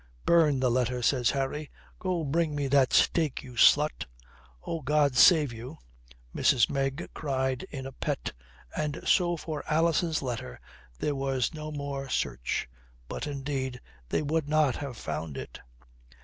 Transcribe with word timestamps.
"Burn 0.25 0.59
the 0.61 0.71
letter," 0.71 1.03
says 1.03 1.29
Harry. 1.29 1.69
"Go, 1.99 2.23
bring 2.23 2.55
me 2.55 2.65
that 2.69 2.91
steak, 2.91 3.43
you 3.43 3.51
slut." 3.53 4.07
"Oh, 4.65 4.81
God 4.81 5.15
save 5.15 5.53
you," 5.53 5.77
Mrs. 6.35 6.71
Meg 6.71 7.07
cried 7.13 7.67
in 7.69 7.85
a 7.85 7.91
pet, 7.91 8.31
and 8.75 8.99
so 9.07 9.37
for 9.37 9.63
Alison's 9.71 10.23
letter 10.23 10.59
there 10.97 11.13
was 11.13 11.53
no 11.53 11.71
more 11.71 12.09
search. 12.09 12.67
But 13.07 13.27
indeed 13.27 13.79
they 14.09 14.23
would 14.23 14.49
not 14.49 14.77
have 14.77 14.97
found 14.97 15.37
it. 15.37 15.59